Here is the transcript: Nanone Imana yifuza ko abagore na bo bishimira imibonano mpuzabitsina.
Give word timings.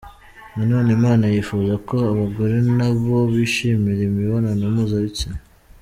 Nanone 0.55 0.89
Imana 0.97 1.23
yifuza 1.33 1.73
ko 1.89 1.95
abagore 2.11 2.55
na 2.77 2.87
bo 3.03 3.17
bishimira 3.33 4.01
imibonano 4.09 4.63
mpuzabitsina. 4.73 5.39